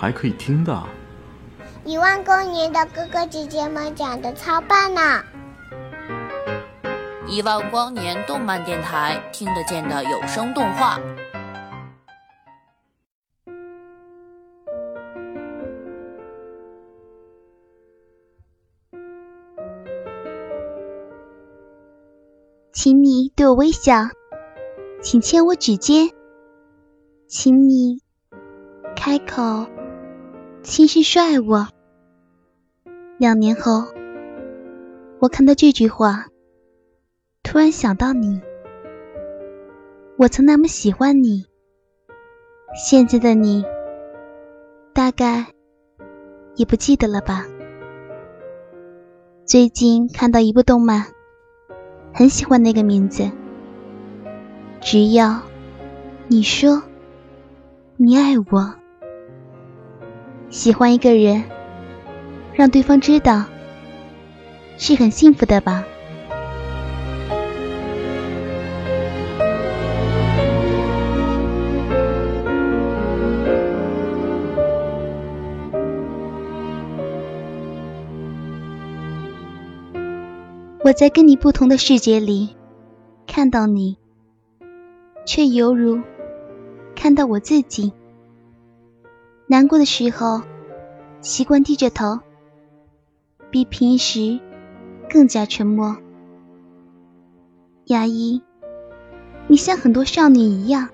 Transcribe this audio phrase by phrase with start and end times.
[0.00, 0.80] 还可以听的？
[1.84, 5.24] 一万光年的哥哥姐姐们讲的超棒呢！
[7.26, 11.00] 一万光年动漫电台听得见的有声动画，
[22.72, 24.04] 请你对我微笑，
[25.02, 26.08] 请牵我指尖，
[27.26, 27.98] 请你。
[28.94, 29.66] 开口，
[30.62, 31.68] 其实帅我。
[33.18, 33.84] 两年后，
[35.18, 36.26] 我看到这句话，
[37.42, 38.40] 突然想到你。
[40.16, 41.46] 我曾那么喜欢你，
[42.76, 43.64] 现在的你，
[44.92, 45.46] 大概
[46.56, 47.46] 也不记得了吧？
[49.44, 51.06] 最近看到一部动漫，
[52.12, 53.30] 很喜欢那个名字。
[54.80, 55.40] 只要
[56.28, 56.82] 你说
[57.96, 58.74] 你爱我。
[60.50, 61.44] 喜欢一个人，
[62.54, 63.44] 让对方知道，
[64.76, 65.84] 是很幸福的吧？
[80.84, 82.56] 我在跟你不同的世界里
[83.26, 83.98] 看到你，
[85.26, 86.00] 却犹如
[86.96, 87.92] 看到我自己。
[89.50, 90.42] 难过的时候，
[91.22, 92.20] 习惯低着头，
[93.50, 94.38] 比平时
[95.08, 95.96] 更加沉默。
[97.86, 98.42] 牙医，
[99.46, 100.90] 你像很多少女一样，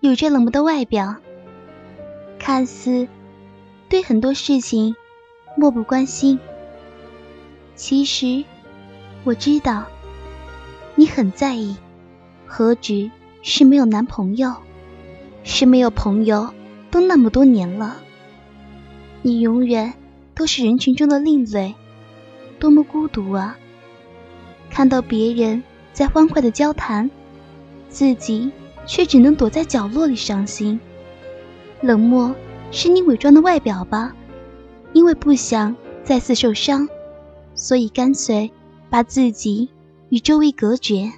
[0.00, 1.14] 有着冷漠的外表，
[2.40, 3.06] 看似
[3.88, 4.96] 对很多事情
[5.56, 6.40] 漠不关心。
[7.76, 8.44] 其实
[9.22, 9.84] 我知道，
[10.96, 11.76] 你很在意，
[12.44, 13.08] 何止
[13.40, 14.52] 是没有男朋友，
[15.44, 16.52] 是没有朋友。
[16.90, 17.96] 都那么多年了，
[19.22, 19.94] 你永远
[20.34, 21.74] 都是人群中的另类，
[22.58, 23.56] 多么孤独啊！
[24.68, 25.62] 看到别人
[25.92, 27.10] 在欢快的交谈，
[27.88, 28.50] 自己
[28.86, 30.80] 却只能躲在角落里伤心。
[31.80, 32.34] 冷漠
[32.70, 34.14] 是你伪装的外表吧？
[34.92, 36.88] 因为不想再次受伤，
[37.54, 38.50] 所以干脆
[38.88, 39.68] 把自己
[40.08, 41.12] 与周围隔绝。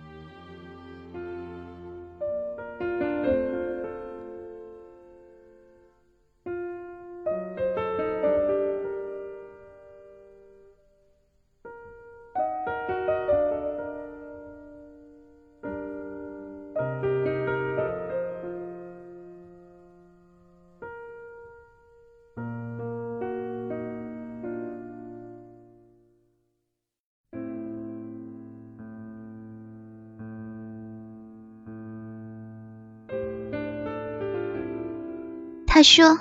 [35.75, 36.19] 他说：“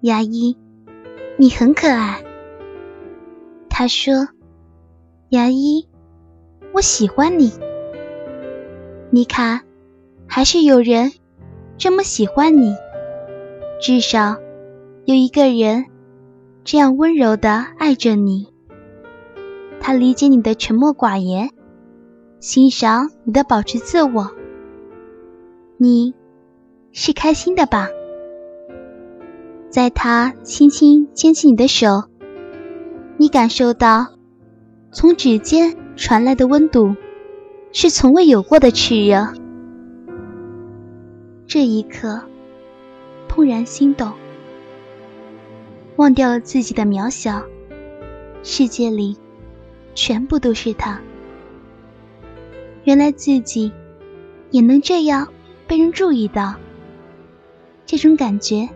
[0.00, 0.56] 牙医，
[1.36, 2.24] 你很可爱。”
[3.68, 4.26] 他说
[5.28, 5.86] ：“牙医，
[6.72, 7.52] 我喜欢你。”
[9.12, 9.60] 你看，
[10.26, 11.12] 还是有人
[11.76, 12.74] 这么喜欢你。
[13.82, 14.38] 至少
[15.04, 15.84] 有一个人
[16.64, 18.48] 这样温柔的爱着你。
[19.78, 21.50] 他理解你的沉默寡言，
[22.40, 24.32] 欣赏你的保持自我。
[25.76, 26.14] 你
[26.92, 27.90] 是开心的吧？
[29.70, 32.04] 在他轻轻牵起你的手，
[33.18, 34.06] 你感受到
[34.92, 36.96] 从指尖传来的温度，
[37.70, 39.34] 是从未有过的炽热。
[41.46, 42.22] 这一刻，
[43.28, 44.10] 怦然心动，
[45.96, 47.42] 忘掉了自己的渺小，
[48.42, 49.18] 世界里
[49.94, 50.98] 全部都是他。
[52.84, 53.70] 原来自己
[54.50, 55.28] 也能这样
[55.66, 56.54] 被人注意到，
[57.84, 58.66] 这种感觉。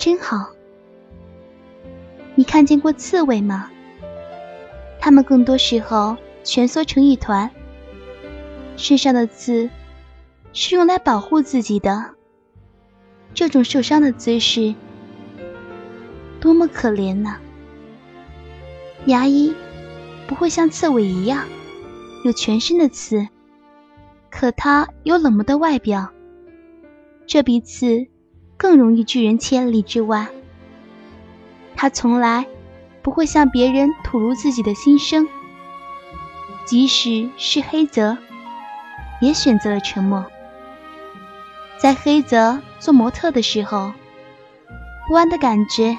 [0.00, 0.48] 真好。
[2.34, 3.70] 你看见过刺猬吗？
[4.98, 7.50] 它们更多时候蜷缩成一团，
[8.78, 9.68] 身上的刺
[10.54, 12.14] 是用来保护自己的。
[13.34, 14.74] 这种受伤的姿势
[16.40, 17.36] 多么可怜呐！
[19.04, 19.54] 牙医
[20.26, 21.44] 不会像刺猬一样
[22.24, 23.28] 有全身的刺，
[24.30, 26.10] 可它有冷漠的外表，
[27.26, 28.09] 这比刺。
[28.60, 30.28] 更容易拒人千里之外。
[31.76, 32.46] 他从来
[33.00, 35.26] 不会向别人吐露自己的心声，
[36.66, 38.18] 即使是黑泽，
[39.22, 40.26] 也选择了沉默。
[41.78, 43.94] 在黑泽做模特的时候，
[45.08, 45.96] 不安的感觉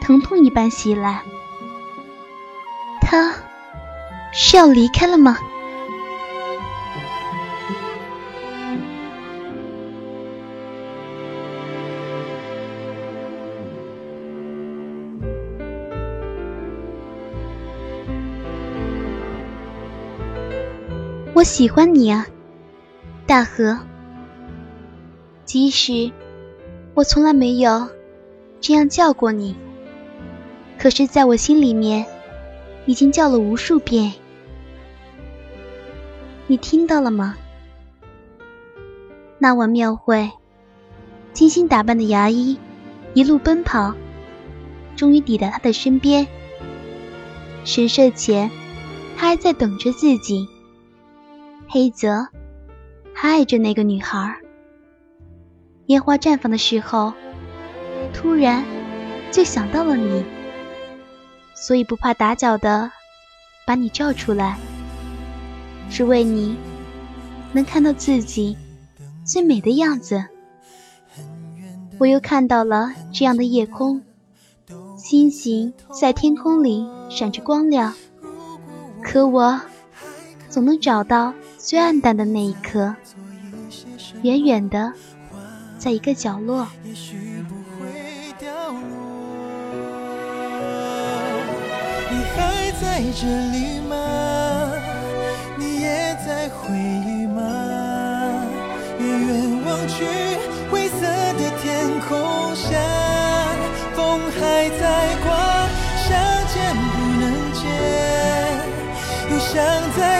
[0.00, 1.22] 疼痛一般袭来。
[3.00, 3.36] 他
[4.32, 5.38] 是要离开了吗？
[21.34, 22.28] 我喜欢你啊，
[23.26, 23.80] 大河。
[25.44, 26.12] 即使
[26.94, 27.88] 我从来没有
[28.60, 29.56] 这样叫过你，
[30.78, 32.06] 可是在我心里面
[32.86, 34.12] 已经叫了无数遍。
[36.46, 37.36] 你听到了吗？
[39.38, 40.30] 那晚庙会，
[41.32, 42.56] 精心打扮的牙医
[43.12, 43.92] 一路奔跑，
[44.94, 46.28] 终于抵达他的身边。
[47.64, 48.52] 神社前，
[49.16, 50.48] 他还在等着自己。
[51.74, 52.28] 黑泽
[53.12, 54.32] 还爱着那个女孩。
[55.86, 57.12] 烟花绽放的时候，
[58.12, 58.64] 突然
[59.32, 60.24] 就想到了你，
[61.52, 62.92] 所以不怕打搅的
[63.66, 64.56] 把你叫出来，
[65.90, 66.56] 只为你
[67.52, 68.56] 能看到自己
[69.24, 70.24] 最美的样子。
[71.98, 74.00] 我又看到了这样的夜空，
[74.96, 77.92] 星星在天空里闪着光亮，
[79.02, 79.60] 可我
[80.48, 81.34] 总能找到。
[81.64, 82.94] 最暗淡的那一刻，
[84.20, 84.92] 远远的，
[85.78, 86.68] 在一个角落。
[86.84, 87.88] 也许不会
[88.38, 88.78] 掉落。
[92.10, 94.70] 你还在这里吗？
[95.56, 97.40] 你也在回忆吗？
[99.00, 100.04] 远远望去，
[100.70, 102.78] 灰色的天空下，
[103.94, 105.32] 风还在刮，
[105.96, 106.12] 想
[106.52, 107.24] 见不能
[107.54, 107.64] 见，
[109.30, 109.54] 又想
[109.96, 110.13] 再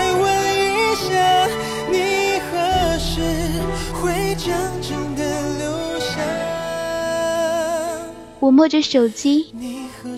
[8.40, 9.54] 我摸着手机，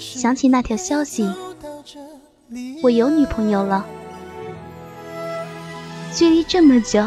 [0.00, 1.30] 想起那条消息，
[2.82, 3.86] 我有女朋友了。
[6.12, 7.06] 距离这么久，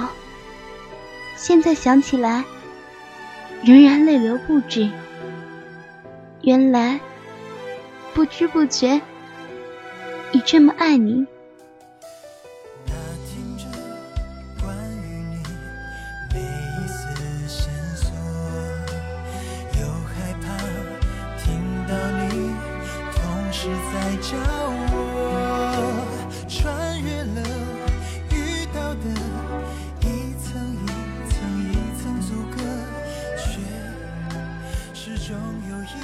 [1.35, 2.45] 现在想起来，
[3.63, 4.89] 仍然泪流不止。
[6.41, 7.01] 原来，
[8.13, 9.01] 不知不觉，
[10.31, 11.25] 已这么爱你。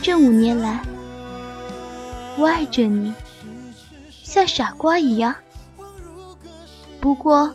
[0.02, 0.82] 这五年来，
[2.38, 3.14] 我爱着你，
[4.24, 5.36] 像傻瓜一样。
[7.02, 7.54] 不过，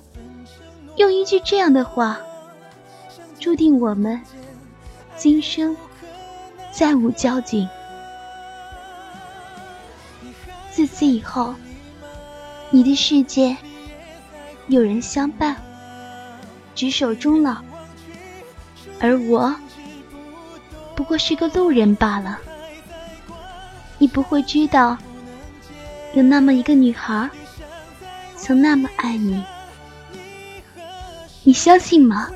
[0.97, 2.21] 用一句这样的话，
[3.39, 4.21] 注定我们
[5.17, 5.77] 今生
[6.73, 7.69] 再无交集。
[10.81, 11.55] 自此以后，
[12.71, 13.55] 你的世界
[14.69, 15.55] 有人相伴，
[16.75, 17.59] 执手终老，
[18.99, 19.55] 而我。
[20.97, 22.39] 不过是个路人罢了，
[23.99, 24.97] 你不会知道，
[26.15, 27.29] 有那么一个女孩，
[28.35, 29.45] 曾那么爱你。
[31.43, 32.31] 你相信吗？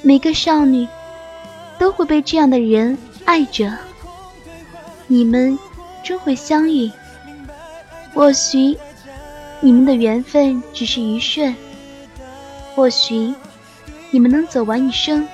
[0.00, 0.88] 每个少女
[1.78, 3.70] 都会被这样的人爱着，
[5.06, 5.58] 你们
[6.06, 6.90] 终会相遇。
[8.14, 8.78] 或许
[9.60, 11.54] 你们的缘分只是一瞬，
[12.74, 13.34] 或许
[14.12, 15.26] 你们能走完一生。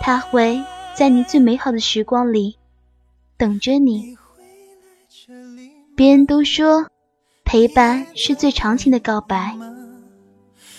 [0.00, 0.62] 他会
[0.96, 2.56] 在你最美好的时光里
[3.36, 4.16] 等着你。
[5.96, 6.86] 别人都说
[7.44, 9.56] 陪伴是最长情的告白，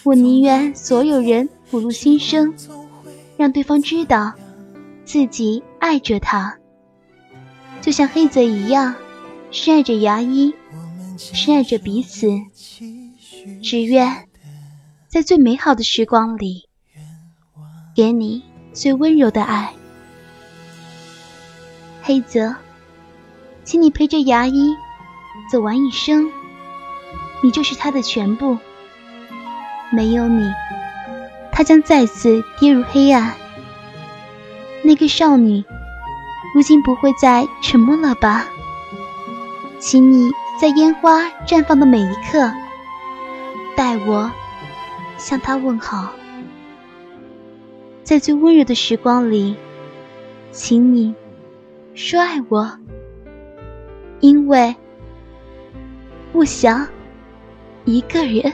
[0.03, 2.53] 我宁愿所有人吐露心声，
[3.35, 4.31] 让对方知道
[5.03, 6.57] 自己爱着他，
[7.87, 8.95] 就像黑泽一样
[9.49, 10.53] 深爱着牙医，
[11.17, 12.27] 深爱着彼此，
[13.63, 14.27] 只愿
[15.07, 16.67] 在最美好的时光里
[17.95, 18.43] 给你。
[18.73, 19.73] 最温柔的爱，
[22.03, 22.57] 黑泽，
[23.63, 24.75] 请你陪着牙医
[25.49, 26.29] 走完一生，
[27.41, 28.57] 你就是他的全部。
[29.93, 30.51] 没有你，
[31.53, 33.33] 他将再次跌入黑暗。
[34.83, 35.63] 那个少女，
[36.57, 38.47] 如今不会再沉默了吧？
[39.77, 42.51] 请你在烟花绽放的每一刻，
[43.75, 44.31] 代我
[45.19, 46.11] 向他问好。
[48.03, 49.55] 在最温柔的时光里，
[50.51, 51.13] 请你
[51.93, 52.71] 说爱我，
[54.19, 54.75] 因为
[56.33, 56.87] 不想
[57.85, 58.51] 一个人。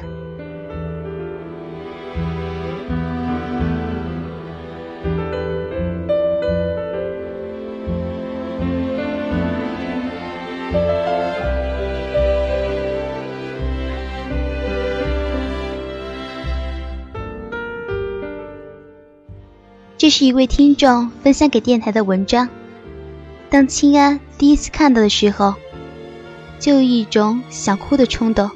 [20.03, 22.49] 这是一位听众分享给电台的文章。
[23.49, 25.55] 当清安第一次看到的时候，
[26.59, 28.51] 就有一种想哭的冲动。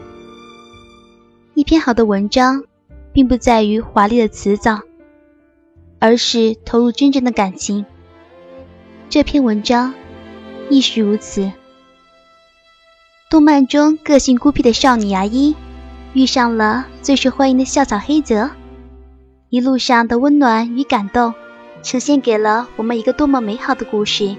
[1.54, 2.66] 一篇好的文章，
[3.14, 4.82] 并不在于华丽的辞藻，
[6.00, 7.86] 而是投入真正的感情。
[9.08, 9.94] 这篇文章
[10.70, 11.50] 亦是如此。
[13.30, 15.56] 动漫中个性孤僻的少女牙医，
[16.12, 18.52] 遇上了最受欢迎的校草黑泽。
[19.50, 21.34] 一路上的温暖与感动，
[21.82, 24.36] 呈现给了我们一个多么美好的故事，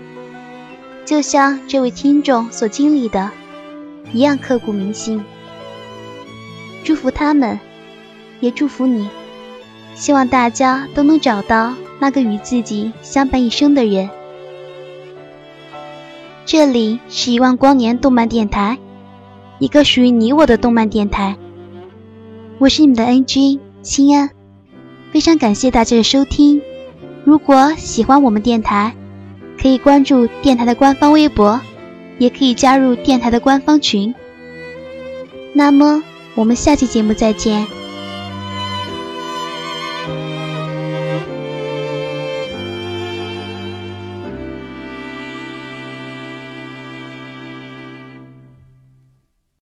[1.06, 3.30] 就像这位听众所经历的，
[4.12, 5.24] 一样刻骨铭心。
[6.84, 7.58] 祝福他们，
[8.40, 9.08] 也祝福你，
[9.94, 14.10] 希望大家都能找到那个与自己相伴一生的人。
[16.44, 18.76] 这里是一万光年动漫电台，
[19.58, 21.34] 一个属于你我的动漫电台。
[22.58, 24.37] 我是你们的 NG 心安。
[25.12, 26.60] 非常感谢大家的收听，
[27.24, 28.94] 如果喜欢我们电台，
[29.60, 31.60] 可以关注电台的官方微博，
[32.18, 34.14] 也可以加入电台的官方群。
[35.54, 36.02] 那么，
[36.34, 37.66] 我们下期节目再见。